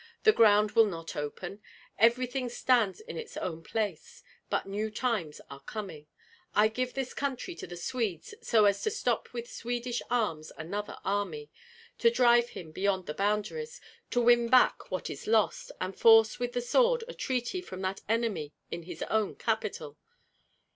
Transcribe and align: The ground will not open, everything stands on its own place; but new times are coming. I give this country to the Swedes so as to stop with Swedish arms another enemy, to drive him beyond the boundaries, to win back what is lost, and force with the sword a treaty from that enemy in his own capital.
The 0.23 0.33
ground 0.33 0.71
will 0.71 0.87
not 0.87 1.15
open, 1.15 1.61
everything 1.99 2.49
stands 2.49 3.03
on 3.07 3.17
its 3.17 3.37
own 3.37 3.61
place; 3.61 4.23
but 4.49 4.65
new 4.65 4.89
times 4.89 5.39
are 5.47 5.59
coming. 5.59 6.07
I 6.55 6.69
give 6.69 6.95
this 6.95 7.13
country 7.13 7.53
to 7.53 7.67
the 7.67 7.77
Swedes 7.77 8.33
so 8.41 8.65
as 8.65 8.81
to 8.81 8.89
stop 8.89 9.31
with 9.31 9.47
Swedish 9.47 10.01
arms 10.09 10.51
another 10.57 10.97
enemy, 11.05 11.51
to 11.99 12.09
drive 12.09 12.49
him 12.49 12.71
beyond 12.71 13.05
the 13.05 13.13
boundaries, 13.13 13.79
to 14.09 14.19
win 14.19 14.47
back 14.49 14.89
what 14.89 15.07
is 15.11 15.27
lost, 15.27 15.71
and 15.79 15.95
force 15.95 16.39
with 16.39 16.53
the 16.53 16.61
sword 16.61 17.03
a 17.07 17.13
treaty 17.13 17.61
from 17.61 17.81
that 17.81 18.01
enemy 18.09 18.53
in 18.71 18.81
his 18.81 19.03
own 19.03 19.35
capital. 19.35 19.99